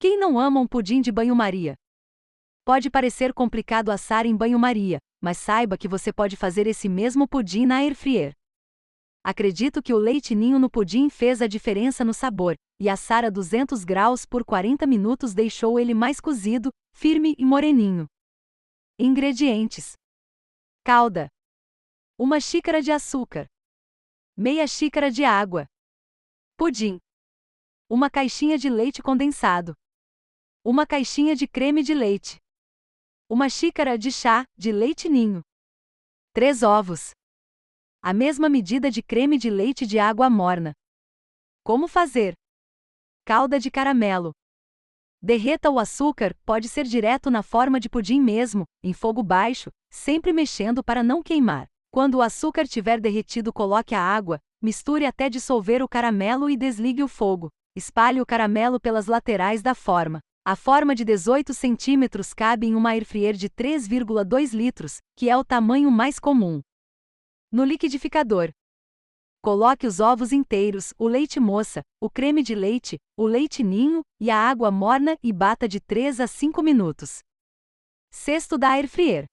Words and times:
Quem 0.00 0.16
não 0.18 0.38
ama 0.38 0.58
um 0.58 0.66
pudim 0.66 1.02
de 1.02 1.12
banho-maria? 1.12 1.74
Pode 2.64 2.88
parecer 2.88 3.34
complicado 3.34 3.90
assar 3.90 4.24
em 4.24 4.34
banho-maria, 4.34 4.98
mas 5.20 5.36
saiba 5.36 5.76
que 5.76 5.86
você 5.86 6.10
pode 6.10 6.38
fazer 6.38 6.66
esse 6.66 6.88
mesmo 6.88 7.28
pudim 7.28 7.66
na 7.66 7.80
air 7.80 7.94
fryer. 7.94 8.32
Acredito 9.22 9.82
que 9.82 9.92
o 9.92 9.98
leite 9.98 10.34
ninho 10.34 10.58
no 10.58 10.70
pudim 10.70 11.10
fez 11.10 11.42
a 11.42 11.46
diferença 11.46 12.02
no 12.02 12.14
sabor, 12.14 12.54
e 12.80 12.88
assar 12.88 13.26
a 13.26 13.28
200 13.28 13.84
graus 13.84 14.24
por 14.24 14.42
40 14.42 14.86
minutos 14.86 15.34
deixou 15.34 15.78
ele 15.78 15.92
mais 15.92 16.18
cozido, 16.18 16.70
firme 16.94 17.34
e 17.36 17.44
moreninho. 17.44 18.06
Ingredientes: 18.98 19.92
calda, 20.82 21.28
uma 22.18 22.40
xícara 22.40 22.80
de 22.80 22.90
açúcar, 22.90 23.44
meia 24.34 24.66
xícara 24.66 25.10
de 25.10 25.24
água, 25.24 25.66
pudim, 26.56 26.98
uma 27.86 28.08
caixinha 28.08 28.56
de 28.56 28.70
leite 28.70 29.02
condensado, 29.02 29.74
uma 30.62 30.86
caixinha 30.86 31.34
de 31.34 31.48
creme 31.48 31.82
de 31.82 31.94
leite, 31.94 32.36
uma 33.28 33.48
xícara 33.48 33.96
de 33.96 34.12
chá 34.12 34.44
de 34.58 34.70
leite 34.70 35.08
ninho, 35.08 35.40
três 36.32 36.62
ovos, 36.62 37.12
a 38.02 38.12
mesma 38.12 38.48
medida 38.48 38.90
de 38.90 39.02
creme 39.02 39.38
de 39.38 39.48
leite 39.48 39.86
de 39.86 39.98
água 39.98 40.28
morna. 40.28 40.72
Como 41.62 41.88
fazer? 41.88 42.34
Calda 43.24 43.58
de 43.58 43.70
caramelo. 43.70 44.32
Derreta 45.22 45.70
o 45.70 45.78
açúcar, 45.78 46.34
pode 46.44 46.68
ser 46.68 46.84
direto 46.84 47.30
na 47.30 47.42
forma 47.42 47.78
de 47.78 47.88
pudim 47.88 48.20
mesmo, 48.20 48.64
em 48.82 48.92
fogo 48.92 49.22
baixo, 49.22 49.70
sempre 49.90 50.32
mexendo 50.32 50.82
para 50.82 51.02
não 51.02 51.22
queimar. 51.22 51.66
Quando 51.90 52.16
o 52.16 52.22
açúcar 52.22 52.66
tiver 52.66 53.00
derretido, 53.00 53.52
coloque 53.52 53.94
a 53.94 54.00
água, 54.00 54.40
misture 54.62 55.04
até 55.04 55.28
dissolver 55.28 55.82
o 55.82 55.88
caramelo 55.88 56.48
e 56.48 56.56
desligue 56.56 57.02
o 57.02 57.08
fogo. 57.08 57.50
Espalhe 57.74 58.20
o 58.20 58.26
caramelo 58.26 58.80
pelas 58.80 59.06
laterais 59.06 59.62
da 59.62 59.74
forma. 59.74 60.20
A 60.42 60.56
forma 60.56 60.94
de 60.94 61.04
18 61.04 61.52
centímetros 61.52 62.32
cabe 62.32 62.66
em 62.66 62.74
uma 62.74 62.90
airfryer 62.90 63.34
de 63.34 63.50
3,2 63.50 64.54
litros, 64.54 64.98
que 65.14 65.28
é 65.28 65.36
o 65.36 65.44
tamanho 65.44 65.90
mais 65.90 66.18
comum. 66.18 66.62
No 67.52 67.62
liquidificador, 67.62 68.50
coloque 69.42 69.86
os 69.86 70.00
ovos 70.00 70.32
inteiros, 70.32 70.94
o 70.98 71.06
leite 71.06 71.38
moça, 71.38 71.82
o 72.00 72.08
creme 72.08 72.42
de 72.42 72.54
leite, 72.54 72.98
o 73.18 73.26
leite 73.26 73.62
ninho 73.62 74.00
e 74.18 74.30
a 74.30 74.36
água 74.36 74.70
morna 74.70 75.14
e 75.22 75.30
bata 75.30 75.68
de 75.68 75.78
3 75.78 76.20
a 76.20 76.26
5 76.26 76.62
minutos. 76.62 77.18
Cesto 78.10 78.56
da 78.56 78.70
airfryer. 78.70 79.26